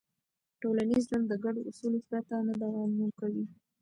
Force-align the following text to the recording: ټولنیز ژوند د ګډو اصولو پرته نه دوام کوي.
ټولنیز 0.61 1.03
ژوند 1.09 1.25
د 1.29 1.33
ګډو 1.43 1.61
اصولو 1.69 1.99
پرته 2.07 2.35
نه 2.47 2.53
دوام 2.61 2.91
کوي. 3.19 3.45